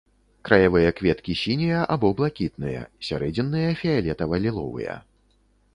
Краявыя 0.47 0.93
кветкі 0.99 1.35
сінія 1.41 1.83
або 1.97 2.07
блакітныя, 2.21 2.81
сярэдзінныя 3.09 3.69
фіялетава-ліловыя. 3.85 5.01